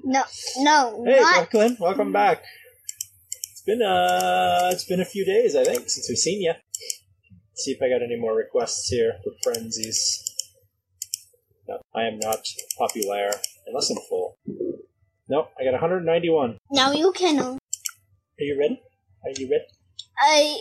[0.08, 0.22] No,
[0.58, 1.50] no, Hey, not.
[1.50, 2.44] Brooklyn, welcome back.
[3.66, 6.52] It's been uh, it's been a few days, I think, since we've seen you.
[7.54, 10.22] See if I got any more requests here for frenzies.
[11.66, 12.46] No, I am not
[12.78, 13.28] popular
[13.66, 14.38] unless I'm full.
[15.28, 16.58] Nope, I got 191.
[16.70, 17.40] Now you can.
[17.40, 17.58] Are
[18.38, 18.80] you ready?
[19.24, 19.64] Are you ready?
[20.20, 20.56] I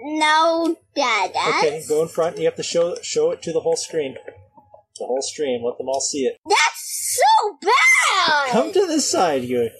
[0.00, 1.32] now, Dad.
[1.34, 2.38] Okay, go in front.
[2.38, 4.14] You have to show show it to the whole screen.
[4.14, 5.64] The whole stream.
[5.64, 6.36] Let them all see it.
[6.48, 8.50] That's so bad.
[8.52, 9.70] Come to this side, you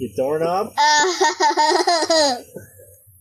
[0.00, 0.72] you doorknob.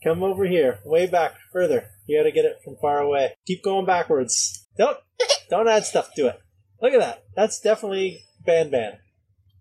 [0.04, 1.90] Come over here, way back, further.
[2.08, 3.36] You gotta get it from far away.
[3.46, 4.66] Keep going backwards.
[4.78, 4.98] Don't
[5.50, 6.40] don't add stuff to it.
[6.82, 7.24] Look at that.
[7.36, 8.94] That's definitely Ban Ban.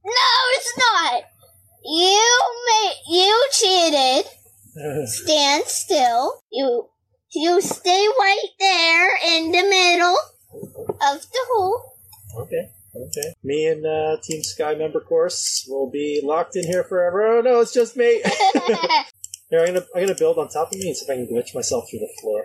[0.05, 0.13] no,
[0.55, 1.23] it's not.
[1.85, 2.95] You made.
[3.09, 4.27] You cheated.
[5.09, 6.41] Stand still.
[6.53, 6.89] You.
[7.33, 10.17] You stay right there in the middle
[10.55, 11.83] of the hole.
[12.39, 12.71] okay,
[13.07, 13.35] okay.
[13.45, 17.39] Me and uh, Team Sky member course will be locked in here forever.
[17.39, 18.23] Oh no, it's just me.
[19.51, 21.27] here, I'm gonna I'm gonna build on top of me and see if I can
[21.27, 22.45] glitch myself through the floor.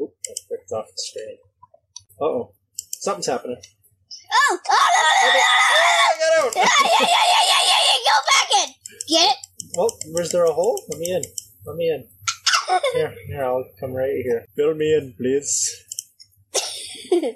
[0.00, 1.36] Oop, I clicked off the screen.
[2.20, 2.52] Uh oh,
[2.98, 3.56] something's happening.
[4.32, 5.40] oh, oh, no, no,
[5.80, 6.80] no, no, no, Yeah, out!
[6.80, 7.98] yeah, yeah, yeah, yeah, yeah, yeah.
[8.06, 8.68] Go back in.
[9.08, 9.36] Get it?
[9.78, 10.82] Oh, where's there a hole?
[10.88, 11.22] Let me in.
[11.66, 12.06] Let me in.
[12.94, 14.44] Here, here, I'll come right here.
[14.54, 15.84] Fill me in, please.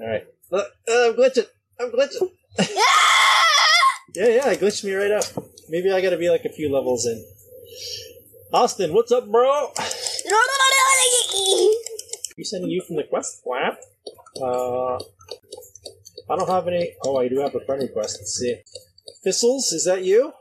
[0.00, 0.24] Alright.
[0.26, 1.46] Look, uh, I'm glitching.
[1.80, 2.30] I'm glitching.
[4.14, 5.24] Yeah, yeah, I glitched me right up.
[5.68, 7.24] Maybe I gotta be like a few levels in.
[8.52, 9.72] Austin, what's up, bro?
[12.36, 13.42] You sending you from the quest?
[13.44, 13.76] Wow.
[14.42, 14.96] Uh,
[16.28, 16.94] I don't have any.
[17.04, 18.18] Oh, I do have a friend request.
[18.18, 18.56] Let's see.
[19.22, 20.32] Thistles, is that you?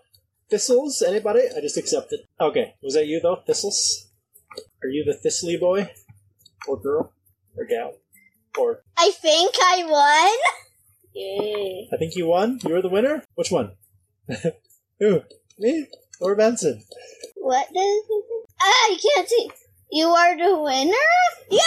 [0.49, 1.41] Thistles, anybody?
[1.55, 2.21] I just accepted.
[2.41, 3.37] Okay, was that you though?
[3.45, 4.07] Thistles?
[4.83, 5.89] Are you the Thistly boy?
[6.67, 7.13] Or girl?
[7.55, 7.93] Or gal?
[8.59, 10.37] Or I think I won.
[11.13, 11.89] Yay!
[11.93, 12.59] I think you won.
[12.63, 13.23] You were the winner.
[13.35, 13.71] Which one?
[14.99, 15.21] Who?
[15.59, 15.87] Me
[16.19, 16.83] or Benson?
[17.37, 18.23] What does it?
[18.65, 19.51] Ah, I can't see.
[19.91, 20.93] You are the winner?
[21.51, 21.59] Yeah!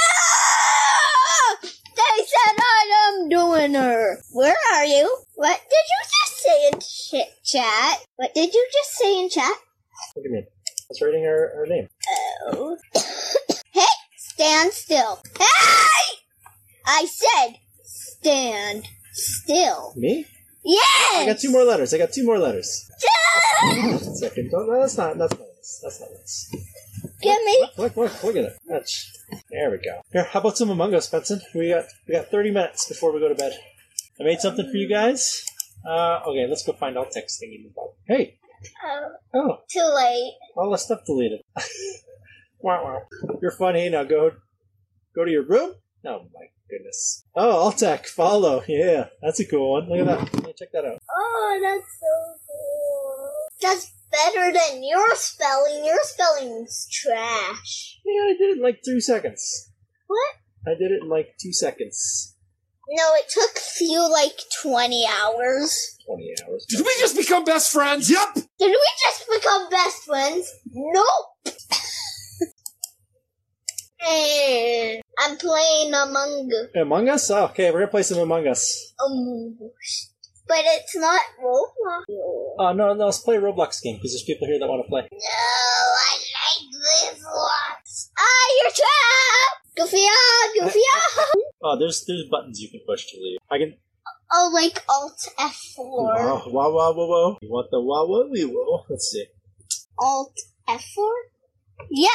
[1.63, 4.19] They said I am the winner.
[4.33, 5.19] Where are you?
[5.35, 7.99] What did you just say in ch- chat?
[8.17, 9.53] What did you just say in chat?
[10.15, 10.47] What do you mean?
[10.47, 11.89] I was writing her, her name.
[12.47, 12.79] Oh.
[13.73, 13.85] hey,
[14.17, 15.21] stand still.
[15.39, 16.17] Hey!
[16.87, 19.93] I said stand still.
[19.97, 20.27] Me?
[20.65, 20.83] Yes!
[21.15, 21.95] I got two more letters.
[21.95, 22.91] I got two more letters.
[23.63, 24.51] One second.
[24.51, 25.17] Don't, no, that's not.
[25.17, 25.81] That's not nice.
[25.83, 26.51] That's not nice.
[27.23, 27.69] Give me.
[27.79, 28.59] Look, look, look at it.
[28.67, 29.11] That's,
[29.51, 30.01] there we go.
[30.13, 31.41] Here, how about some Among Us, Benson?
[31.55, 33.53] We got we got 30 minutes before we go to bed.
[34.21, 35.45] I made something for you guys.
[35.87, 37.71] Uh, okay, let's go find alt text thingy.
[38.09, 38.39] Hey,
[38.85, 40.33] Oh, oh, too late.
[40.57, 41.41] all the stuff deleted.
[42.59, 43.03] wow, wow.
[43.41, 43.89] You're funny.
[43.89, 44.33] Now go
[45.15, 45.75] go to your room.
[46.05, 47.25] Oh my goodness.
[47.35, 48.63] Oh, Altec, follow.
[48.67, 49.89] Yeah, that's a cool one.
[49.89, 50.45] Look at that.
[50.45, 51.01] Hey, check that out.
[51.15, 53.33] Oh, that's so cool.
[53.63, 55.85] That's better than your spelling.
[55.85, 58.01] Your spelling's trash.
[58.05, 59.71] Yeah, I did it in like two seconds.
[60.07, 60.35] What?
[60.67, 62.35] I did it in like two seconds.
[62.89, 65.99] No, it took you like 20 hours.
[66.07, 66.67] 20 hours.
[66.69, 68.09] Did we just become best friends?
[68.09, 68.35] Yep.
[68.35, 70.53] Did we just become best friends?
[70.73, 71.55] Nope.
[74.07, 76.69] And I'm playing Among Us.
[76.75, 77.31] Among Us?
[77.31, 78.93] Oh, okay, we're gonna play some Among Us.
[79.05, 80.13] Among Us.
[80.49, 82.05] But it's not Roblox.
[82.59, 84.89] Oh, no, no, let's play a Roblox game because there's people here that want to
[84.89, 85.03] play.
[85.11, 87.77] No, I like this one.
[88.19, 89.67] Ah, you're trapped!
[89.77, 91.27] Goofy ah, goofy ah.
[91.63, 93.39] Oh, there's there's buttons you can push to leave.
[93.51, 93.75] I can.
[94.33, 95.79] Oh, like Alt F4.
[95.79, 97.39] Wow, wow, wow, wow, wow.
[97.43, 98.85] You want the wow, wow, wee, wow?
[98.89, 99.27] Let's see.
[99.99, 100.33] Alt
[100.69, 101.13] F4?
[101.91, 102.11] Yep.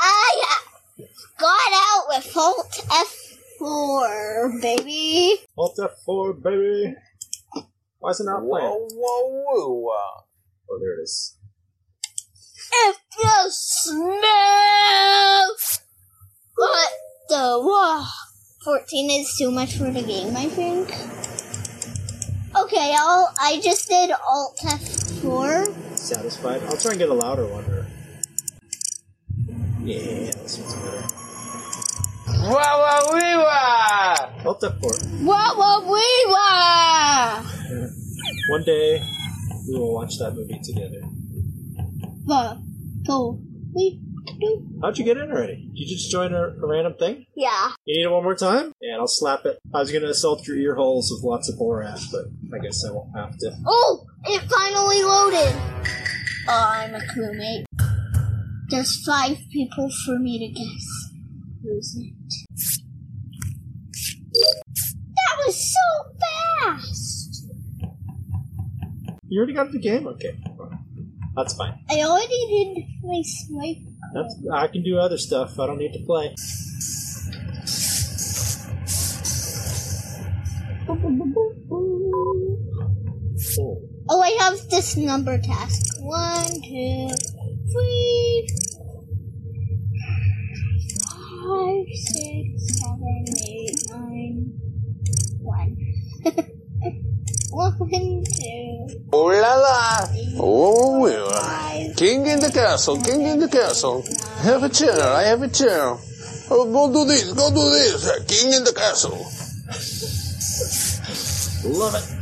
[0.00, 1.06] Ah, yeah.
[1.38, 2.84] got out with Alt
[3.60, 5.36] F4, baby.
[5.56, 6.94] Alt F4, baby.
[7.98, 8.66] Why is it not playing?
[8.66, 10.24] Whoa, whoa, whoa.
[10.70, 11.36] Oh, there it is.
[12.72, 14.16] If you smell
[16.56, 16.92] what
[17.28, 18.04] the whoa.
[18.64, 20.90] 14 is too much for the game, I think.
[22.56, 25.96] Okay, I'll, I just did Alt F4.
[25.96, 26.62] Satisfied?
[26.64, 27.64] I'll try and get a louder one.
[29.90, 30.00] Or...
[30.00, 31.04] Yeah, this one's better.
[32.42, 34.46] Wah, wah, wee, wah.
[34.46, 35.22] Alt F4.
[35.22, 37.42] Wah wah wee wah!
[38.48, 39.02] One day,
[39.68, 41.02] we will watch that movie together.
[42.24, 42.56] Wah,
[43.06, 43.38] go,
[43.74, 44.00] wee,
[44.40, 44.66] do.
[44.82, 45.70] How'd you get in already?
[45.74, 47.26] Did you just join a, a random thing?
[47.36, 47.70] Yeah.
[47.84, 48.72] You need it one more time?
[48.80, 49.58] Yeah, I'll slap it.
[49.74, 52.24] I was gonna assault your ear holes with lots of Borat, but
[52.56, 53.56] I guess I won't have to.
[53.66, 55.54] Oh, it finally loaded.
[56.48, 57.64] Oh, I'm a crewmate.
[58.70, 60.86] There's five people for me to guess.
[61.62, 62.14] Who's it?
[65.16, 65.86] That was so
[66.62, 67.46] fast.
[69.28, 70.06] You already got the game?
[70.06, 70.38] Okay.
[71.34, 71.78] That's fine.
[71.90, 73.82] I already did my swipe.
[74.14, 75.58] That's, I can do other stuff.
[75.58, 76.34] I don't need to play.
[83.58, 83.82] Oh.
[84.08, 85.96] Oh, I have this number task.
[86.00, 87.08] One, two,
[87.72, 88.48] three,
[91.80, 94.52] five, six, seven, eight, nine,
[95.40, 95.76] one.
[97.52, 98.22] One, two,
[99.12, 100.06] Oh la la.
[100.38, 101.00] Oh, oh.
[101.00, 101.94] wee, wah.
[101.96, 104.04] King in the castle, king in the castle.
[104.42, 105.96] Have a chair, I have a chair.
[106.48, 108.08] Oh, go do this, go do this.
[108.28, 109.18] King in the castle.
[111.68, 112.16] Love it.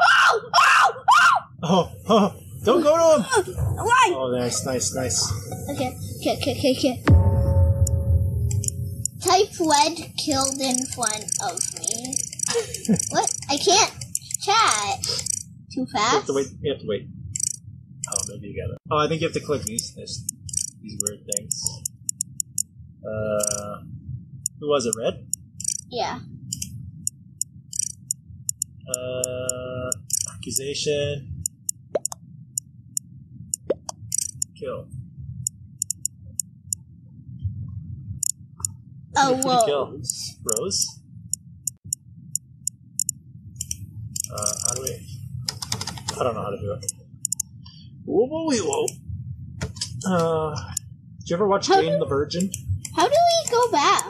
[0.00, 1.04] Oh, oh,
[1.62, 1.62] oh!
[1.62, 2.41] oh, oh.
[2.64, 3.56] Oh, oh, don't go to him!
[3.76, 4.12] Why?
[4.14, 5.32] Oh, nice, nice, nice.
[5.70, 7.02] Okay, okay, okay, okay, okay.
[9.22, 12.16] Type wed killed in front of me.
[13.10, 13.30] what?
[13.50, 13.92] I can't
[14.42, 15.00] chat.
[15.72, 16.12] Too fast?
[16.12, 16.46] You have to wait.
[16.60, 17.08] You have to wait.
[18.10, 18.78] Oh, maybe you got it.
[18.90, 20.24] Oh, I think you have to click these this,
[20.82, 21.62] these weird things.
[23.04, 23.82] Uh,
[24.60, 24.94] who was it?
[24.98, 25.26] Red.
[25.88, 26.18] Yeah.
[28.88, 29.90] Uh,
[30.34, 31.31] accusation.
[34.62, 34.86] Kill.
[39.16, 39.86] Oh, Who did kill?
[39.86, 40.00] whoa.
[40.60, 41.00] Rose.
[44.32, 45.06] Uh, how do we?
[46.16, 46.92] I don't know how to do it.
[48.04, 48.86] Whoa, whoa, whoa,
[50.06, 50.08] whoa.
[50.08, 50.54] Uh,
[51.18, 52.48] did you ever watch How Jane do- the Virgin?
[52.94, 54.04] How do we go back?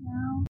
[0.00, 0.44] No.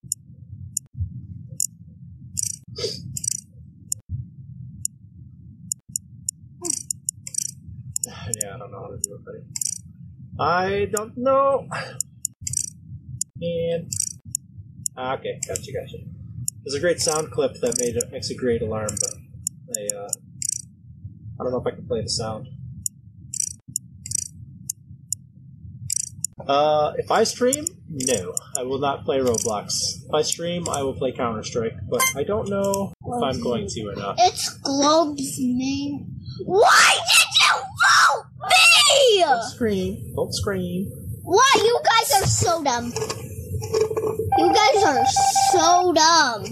[8.42, 9.38] yeah, I don't know how to do it, buddy.
[10.40, 11.68] I don't know.
[13.40, 13.92] And
[14.96, 15.98] ah, okay, gotcha, gotcha.
[16.64, 19.14] There's a great sound clip that made it makes a great alarm, but
[19.76, 20.08] I uh,
[21.40, 22.48] I don't know if I can play the sound.
[26.46, 30.04] Uh, if I stream, no, I will not play Roblox.
[30.06, 33.68] If I stream, I will play Counter Strike, but I don't know if I'm going
[33.68, 34.16] to or not.
[34.18, 36.06] It's Globe's name.
[36.44, 37.54] Why did you
[37.84, 38.58] vote me?
[39.20, 40.12] Don't scream!
[40.14, 40.90] Don't scream!
[41.22, 41.52] Why?
[41.56, 42.92] You guys are so dumb.
[44.38, 45.04] You guys are
[45.52, 46.44] so dumb.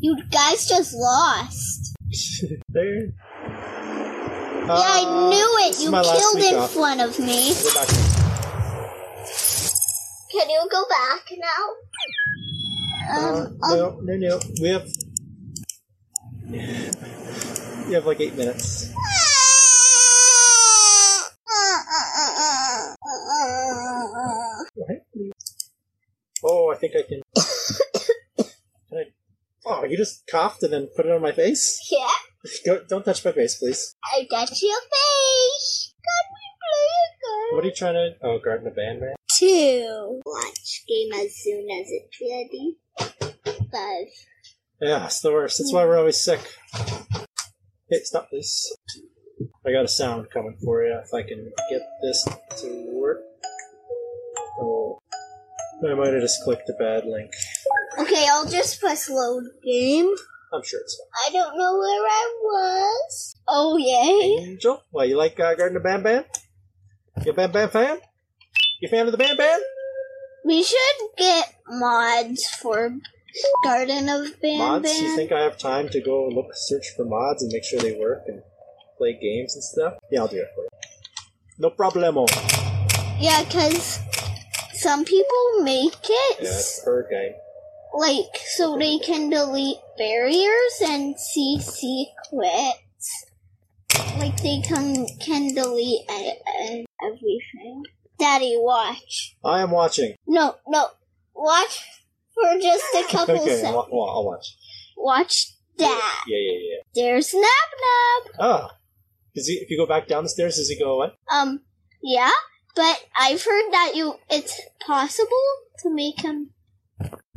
[0.00, 1.94] You guys just lost.
[2.70, 3.12] there.
[3.46, 5.84] yeah, I knew this it.
[5.84, 6.72] You killed in off.
[6.72, 7.54] front of me.
[10.32, 11.62] Can you go back now?
[13.12, 14.40] Uh, Um, um, no, no, no.
[14.60, 14.88] We have.
[17.86, 18.90] We have like eight minutes.
[26.42, 27.22] Oh, I think I can.
[28.88, 29.04] can I...
[29.66, 31.78] Oh, you just coughed and then put it on my face?
[31.90, 32.08] yeah,
[32.64, 33.94] Go, don't touch my face, please.
[34.14, 35.94] I got your face.
[36.00, 38.16] Got me play What are you trying to?
[38.22, 39.14] Oh, Garten of Banban.
[39.30, 40.20] Two.
[40.24, 42.78] Watch game as soon as it's ready.
[43.70, 44.06] Five.
[44.80, 45.58] Yeah, it's the worst.
[45.58, 46.40] That's why we're always sick.
[47.90, 48.74] Hey, stop this.
[49.66, 50.98] I got a sound coming for you.
[51.04, 52.26] If I can get this
[52.60, 52.89] to
[55.82, 57.30] I might have just clicked a bad link.
[57.98, 60.10] Okay, I'll just press load game.
[60.52, 61.28] I'm sure it's fine.
[61.28, 63.36] I don't know where I was.
[63.48, 64.50] Oh yay!
[64.50, 66.24] Angel, why you like uh, Garden of Bam Bam?
[67.24, 67.98] You a Bam Bam fan?
[68.80, 69.60] You a fan of the Bam Bam?
[70.44, 70.78] We should
[71.16, 72.90] get mods for
[73.64, 75.00] Garden of Bam mods?
[75.00, 77.98] You think I have time to go look, search for mods and make sure they
[77.98, 78.42] work and
[78.98, 79.94] play games and stuff?
[80.10, 80.68] Yeah, I'll do it for you.
[81.58, 82.26] No problemo.
[83.20, 84.00] Yeah, because
[84.80, 87.32] some people make it Yeah, it's per game.
[87.94, 93.26] like so they can delete barriers and see secrets.
[94.18, 96.02] Like they can can delete
[97.02, 97.82] everything.
[98.18, 99.36] Daddy, watch.
[99.44, 100.14] I am watching.
[100.26, 100.88] No, no,
[101.34, 101.82] watch
[102.34, 103.64] for just a couple Okay, seconds.
[103.64, 104.56] I'll, I'll watch.
[104.96, 105.46] Watch
[105.78, 106.24] that.
[106.28, 106.82] Yeah, yeah, yeah.
[106.94, 108.34] There's Nab Nab.
[108.38, 108.68] Oh.
[109.34, 111.12] Does he, if you go back down the stairs, does he go away?
[111.32, 111.60] Um,
[112.02, 112.30] yeah,
[112.74, 115.46] but I've heard that you it's possible
[115.82, 116.50] to make him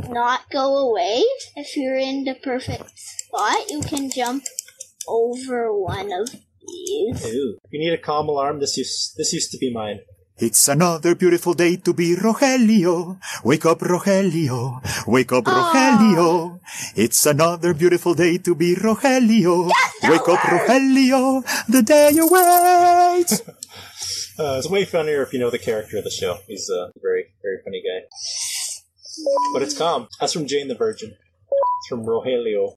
[0.10, 1.24] not go away
[1.56, 3.70] if you're in the perfect spot.
[3.70, 4.44] You can jump
[5.08, 7.26] over one of these.
[7.26, 7.58] Ooh.
[7.70, 10.00] You need a calm alarm, this used, this used to be mine.
[10.38, 13.20] It's another beautiful day to be Rogelio.
[13.44, 14.82] Wake up, Rogelio.
[15.08, 16.60] Wake up, Rogelio.
[16.96, 19.70] It's another beautiful day to be Rogelio.
[20.02, 21.46] Wake up, Rogelio.
[21.70, 23.44] The day awaits.
[24.40, 26.40] Uh, it's way funnier if you know the character of the show.
[26.48, 28.08] He's a very, very funny guy.
[29.54, 30.08] But it's calm.
[30.20, 31.10] That's from Jane the Virgin.
[31.12, 32.76] It's from Rogelio.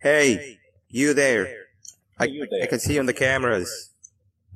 [0.00, 0.58] Hey,
[0.88, 1.48] you there.
[2.18, 2.62] I, You there.
[2.62, 3.90] I can see you on the cameras.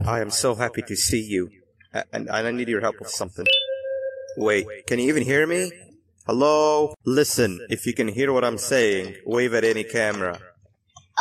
[0.05, 1.49] I am so happy to see you.
[1.95, 3.47] And, and I need your help with something.
[4.37, 5.71] Wait, can you even hear me?
[6.27, 6.95] Hello?
[7.05, 10.39] Listen, if you can hear what I'm saying, wave at any camera.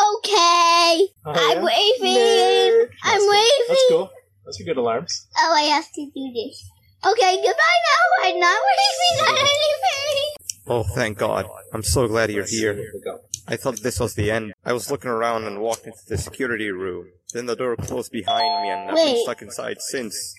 [0.01, 1.63] Okay, Oh, I'm yeah?
[1.63, 2.17] waving.
[2.17, 2.89] Nerd.
[3.03, 3.29] I'm That's cool.
[3.29, 3.65] waving.
[3.69, 4.09] That's cool.
[4.45, 5.27] Those are good alarms.
[5.37, 6.63] Oh, I have to do this.
[7.05, 8.27] Okay, goodbye now.
[8.27, 10.35] I'm not waving at anything.
[10.67, 11.45] Oh, thank God.
[11.73, 12.91] I'm so glad you're Here here.
[12.93, 13.19] we go.
[13.47, 14.53] I thought this was the end.
[14.65, 17.07] I was looking around and walked into the security room.
[17.33, 19.23] Then the door closed behind me and I've been Wait.
[19.23, 20.35] stuck inside since.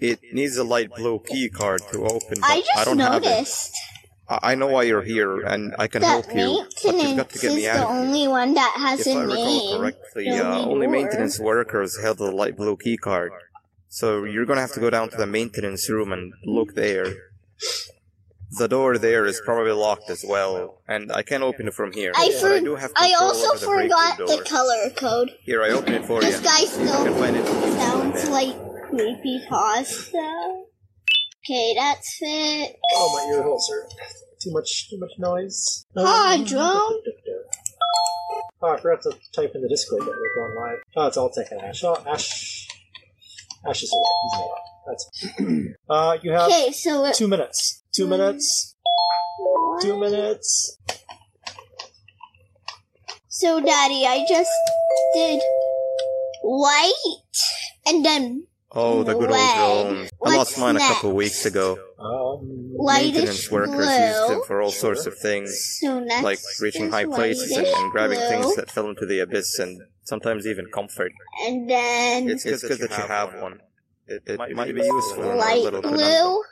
[0.00, 3.22] It needs a light blue key card to open, but I I, just don't have
[3.22, 3.26] it.
[3.26, 3.76] noticed
[4.28, 7.28] I I know why you're here, and I can that help you, but you've got
[7.30, 7.98] to get is me out of here.
[7.98, 9.78] only one that has If I a recall name.
[9.80, 13.32] correctly, There'll uh, only maintenance workers held the light blue key card.
[13.88, 17.06] So you're gonna have to go down to the maintenance room and look there.
[18.58, 22.12] The door there is probably locked as well, and I can't open it from here.
[22.14, 25.30] I, but for- I do have I also the break-in forgot the color code.
[25.42, 26.30] Here, I open it for you.
[26.30, 27.46] This guy You can still find it.
[27.82, 28.54] sounds like
[28.90, 30.62] creepy pasta.
[31.44, 32.76] Okay, that's it.
[32.94, 33.86] Oh, my ear holes are
[34.40, 35.84] too much, too much noise.
[35.94, 37.02] Hi, drone.
[38.62, 40.78] Oh, I forgot to type in the Discord that we're going live.
[40.96, 41.84] Oh, it's all taken Ash.
[41.84, 42.66] Oh, Ash.
[43.68, 44.04] Ash is away.
[44.22, 44.58] He's not.
[44.86, 45.74] That's.
[45.90, 47.82] uh, you have Okay, so it, two minutes.
[47.94, 48.74] Two minutes.
[49.82, 50.78] Two minutes.
[53.28, 54.50] so Daddy, I just
[55.12, 55.42] did
[56.42, 57.02] white
[57.86, 59.52] and then Oh, the good old Way.
[59.56, 60.10] drones.
[60.10, 61.16] I What's lost mine a couple next?
[61.16, 61.78] weeks ago.
[61.98, 64.06] Um, Maintenance workers blue.
[64.06, 65.78] used them for all sorts of things.
[65.80, 69.58] So like reaching high places and, and grabbing blue, things that fell into the abyss
[69.58, 71.12] and sometimes even comfort.
[71.46, 73.60] and then It's, it's good that you have one.
[74.06, 75.90] It, it might, be useful in a little blue.
[75.92, 76.42] conundrum.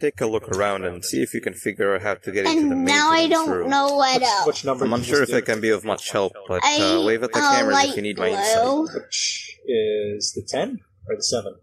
[0.00, 2.66] Take a look around and see if you can figure out how to get into
[2.68, 3.70] the And now I maintenance don't room.
[3.70, 4.46] know what which, else.
[4.48, 4.84] which number?
[4.84, 7.04] I'm did you unsure if just I can be of much help, but I uh,
[7.06, 8.36] wave at the uh, cameras if you need my blue.
[8.88, 8.94] insight.
[9.04, 11.54] Which is the ten or the seven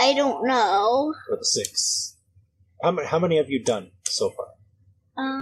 [0.00, 1.14] I don't know.
[1.30, 2.16] or the six?
[2.82, 3.06] How many?
[3.08, 4.46] How many have you done so far?
[5.16, 5.40] Um,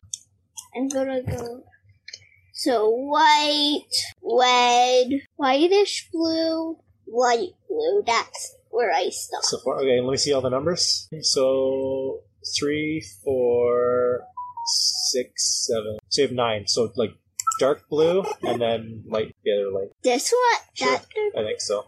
[0.76, 1.62] I'm gonna go.
[2.52, 3.86] So white,
[4.22, 5.06] red,
[5.36, 8.02] whitish blue, light blue.
[8.06, 9.44] That's where I stopped.
[9.46, 10.00] So far, okay.
[10.00, 11.08] Let me see all the numbers.
[11.22, 12.20] So
[12.58, 14.20] three, four,
[15.10, 15.98] six, seven.
[16.08, 16.66] So you have nine.
[16.66, 17.12] So like
[17.58, 19.90] dark blue and then light the other light.
[20.02, 20.98] This one, Sure.
[20.98, 21.06] that
[21.38, 21.86] I think so.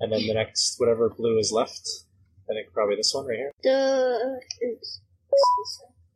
[0.00, 1.86] And then the next whatever blue is left.
[2.50, 3.52] I think probably this one right here.
[3.62, 5.00] the oops.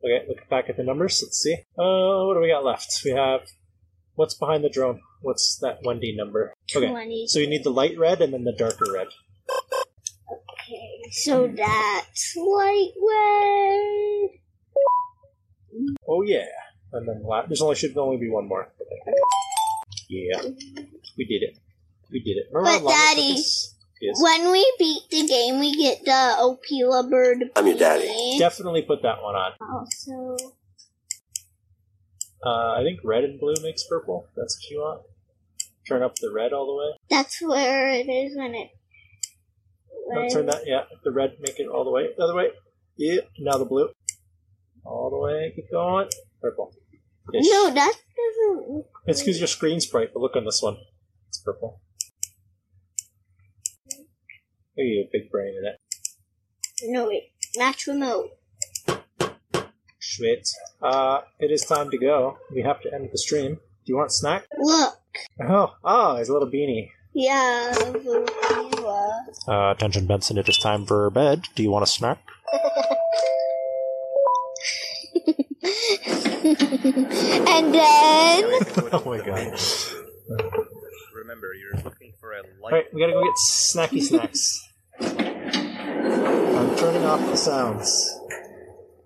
[0.03, 1.19] Okay, look back at the numbers.
[1.23, 1.53] Let's see.
[1.77, 3.01] Uh, what do we got left?
[3.05, 3.41] We have
[4.15, 5.01] what's behind the drone.
[5.21, 6.53] What's that one D number?
[6.75, 7.27] Okay, 20.
[7.27, 9.07] so you need the light red and then the darker red.
[10.31, 14.29] Okay, so that's light red.
[16.07, 16.45] Oh yeah,
[16.93, 18.71] and then la- there's only should only be one more.
[20.09, 20.41] Yeah,
[21.17, 21.57] we did it.
[22.11, 22.45] We did it.
[22.51, 23.43] Remember But how long it took Daddy.
[24.01, 24.17] Yes.
[24.19, 27.51] When we beat the game, we get the Opila bird.
[27.55, 28.37] I'm your daddy.
[28.39, 29.51] Definitely put that one on.
[29.61, 30.37] Also,
[32.43, 34.25] Uh, I think red and blue makes purple.
[34.35, 35.01] That's what you want.
[35.87, 36.97] Turn up the red all the way.
[37.09, 38.69] that's where it is when it.
[40.07, 40.63] No, turn that.
[40.65, 41.33] Yeah, the red.
[41.39, 42.09] Make it all the way.
[42.17, 42.47] The other way.
[42.97, 43.21] Yeah.
[43.39, 43.89] Now the blue.
[44.83, 45.53] All the way.
[45.55, 46.09] Keep going.
[46.41, 46.73] Purple.
[47.33, 47.45] Ish.
[47.47, 48.69] No, that doesn't.
[48.69, 50.09] look It's because your screen sprite.
[50.13, 50.77] but look on this one.
[51.29, 51.79] It's purple.
[54.79, 55.79] Oh, you have a big brain in it.
[56.83, 57.31] No, wait.
[57.57, 58.31] Match remote.
[59.99, 60.47] Sweet.
[60.81, 62.37] Uh, it is time to go.
[62.53, 63.55] We have to end the stream.
[63.55, 64.47] Do you want a snack?
[64.57, 64.97] Look.
[65.47, 66.89] Oh, oh, his little beanie.
[67.13, 67.73] Yeah.
[69.47, 70.37] Uh, attention, Benson.
[70.37, 71.43] It is time for bed.
[71.55, 72.19] Do you want a snack?
[76.43, 78.43] and then
[78.93, 79.59] oh my god.
[81.13, 82.00] Remember, you're looking
[82.31, 82.73] for a light.
[82.73, 84.67] Alright, we gotta go get snacky snacks.
[84.99, 88.17] I'm turning off the sounds.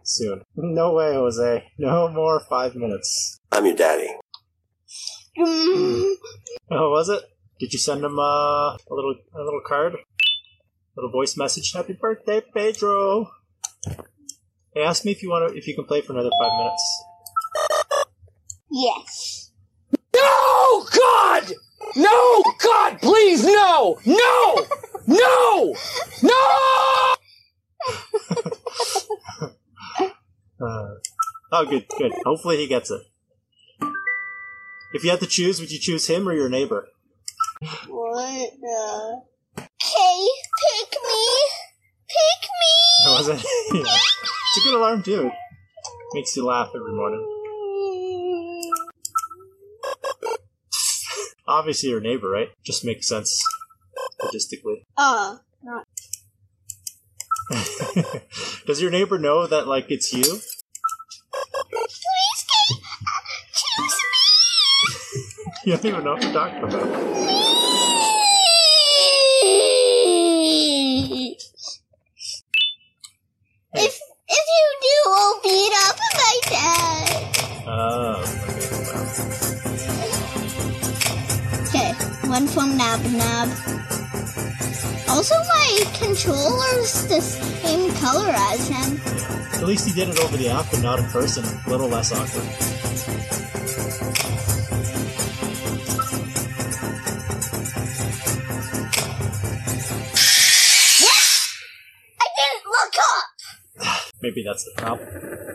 [0.04, 0.42] Soon.
[0.56, 1.64] No way, Jose.
[1.78, 3.40] No more five minutes.
[3.52, 4.10] I'm your daddy.
[5.38, 6.14] mm,
[6.72, 7.22] Oh, was it?
[7.60, 8.24] Did you send him uh,
[8.76, 9.96] a little a little card?
[10.96, 11.74] little voice message.
[11.74, 13.30] Happy birthday, Pedro.
[14.74, 17.04] Hey, ask me if you want to if you can play for another five minutes.
[18.72, 19.52] yes.
[20.16, 21.54] No, God!
[21.96, 24.00] No, God, please, no!
[24.06, 24.66] No!
[25.08, 25.76] No!
[26.24, 27.16] No!
[30.58, 30.96] Uh,
[31.52, 32.14] oh, good, good.
[32.24, 33.02] Hopefully he gets it.
[34.94, 36.88] If you had to choose, would you choose him or your neighbor?
[37.88, 39.22] What the?
[39.58, 40.28] Okay,
[40.62, 41.26] pick me.
[42.08, 43.06] Pick me.
[43.08, 43.46] Was it?
[43.74, 43.82] yeah.
[43.82, 45.30] It's a good alarm too.
[46.14, 47.35] Makes you laugh every morning.
[51.48, 52.50] Obviously your neighbor, right?
[52.64, 53.44] Just makes sense
[54.22, 54.84] logistically.
[54.98, 55.40] Oh,
[58.66, 60.24] Does your neighbor know that like it's you?
[60.24, 60.56] please
[62.50, 63.22] can uh,
[63.54, 64.00] choose me.
[65.66, 67.62] You don't even know what we're talking about.
[82.36, 83.48] One from Nab Nab.
[85.08, 89.00] Also, my controller's the same color as him.
[89.54, 91.46] At least he did it over the app and not in person.
[91.46, 92.44] A little less awkward.
[102.20, 104.12] I didn't look up.
[104.22, 105.08] Maybe that's the problem.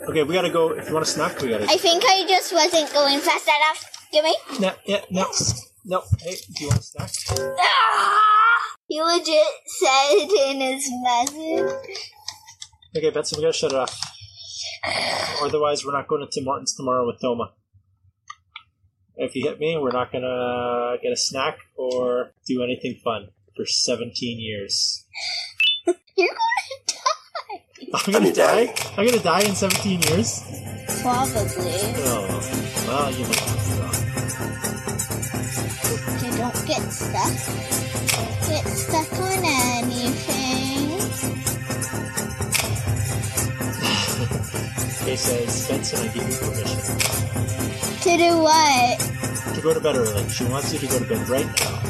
[0.09, 0.71] Okay, we gotta go.
[0.71, 1.65] If you want a snack, we gotta.
[1.65, 4.09] I think I just wasn't going fast enough.
[4.13, 4.35] Give me.
[4.61, 5.27] No, yeah, no,
[5.85, 6.03] no.
[6.21, 7.11] Hey, do you want a snack?
[7.59, 8.21] Ah!
[8.87, 12.11] He legit said in his message.
[12.97, 13.99] Okay, Benson, we gotta shut it off.
[15.43, 17.53] Otherwise, we're not going to Tim Hortons tomorrow with Toma.
[19.17, 23.67] If you hit me, we're not gonna get a snack or do anything fun for
[23.67, 25.07] 17 years.
[26.17, 27.89] You're gonna die.
[27.95, 28.75] I'm gonna die?
[28.97, 30.43] I'm gonna die in 17 years?
[31.03, 31.81] Probably.
[32.03, 32.27] Oh,
[32.87, 34.70] well, you might be wrong.
[36.71, 37.35] Get stuck.
[38.49, 41.01] Get stuck on anything.
[45.03, 46.99] Okay, says, Benson, I give you permission
[48.03, 49.01] To do what?
[49.55, 50.29] to go to bed early.
[50.29, 51.81] She wants you to go to bed right now,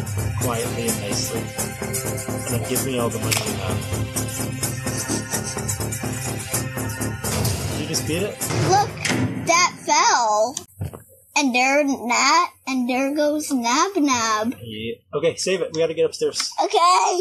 [0.40, 1.40] quietly and nicely.
[1.40, 3.76] And then give me all the money you have.
[7.72, 8.38] Did you just beat it?
[8.70, 8.88] Look,
[9.46, 10.54] that fell.
[11.36, 14.54] And there Nat, and there goes Nab Nab.
[14.62, 14.94] Yeah.
[15.14, 15.70] Okay, save it.
[15.74, 16.50] We gotta get upstairs.
[16.64, 17.20] Okay.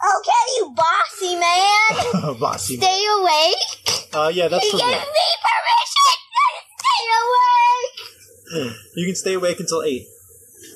[0.00, 2.36] Okay, you bossy man.
[2.40, 2.76] Bossy.
[2.78, 4.14] Stay awake.
[4.14, 4.92] Uh, yeah, that's He for gave me.
[4.94, 6.48] me permission to
[6.80, 7.02] stay
[8.64, 8.76] awake.
[8.96, 10.02] You can stay awake until 8.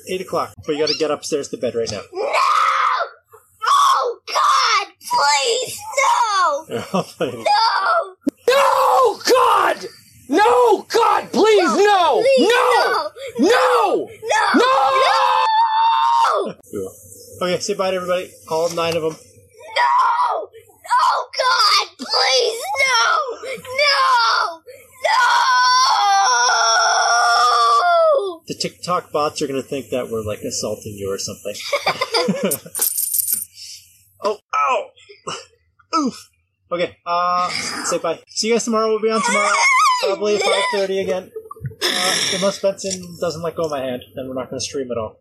[0.09, 0.53] 8 o'clock.
[0.65, 2.01] But you gotta get upstairs to bed right now.
[2.13, 2.31] No!
[3.67, 4.87] Oh God!
[5.01, 5.77] Please,
[6.69, 6.85] no!
[6.93, 7.33] I'll play it.
[7.33, 8.15] No!
[8.47, 9.85] No, God!
[10.27, 12.21] No, God, please, no!
[12.21, 13.11] Please, No!
[13.39, 13.47] no!
[13.47, 14.09] No!
[14.23, 14.53] No!
[14.55, 14.71] No!
[16.45, 16.55] No!
[16.71, 16.91] Cool.
[17.41, 18.31] Okay, say bye to everybody.
[18.49, 19.13] All nine of them.
[19.13, 20.49] No!
[20.89, 21.87] Oh God!
[21.97, 23.37] Please, no!
[23.83, 24.61] No!
[28.25, 28.41] No!
[28.47, 31.55] The TikTok bots are gonna think that we're like assaulting you or something.
[34.23, 34.89] oh, ow!
[35.99, 36.29] Oof.
[36.71, 37.49] Okay, uh,
[37.85, 38.19] say bye.
[38.27, 38.89] See you guys tomorrow.
[38.89, 39.53] We'll be on tomorrow.
[40.05, 40.37] Probably
[40.73, 41.31] 5.30 again.
[41.81, 44.97] Uh, unless Benson doesn't let go of my hand, then we're not gonna stream at
[44.97, 45.19] all.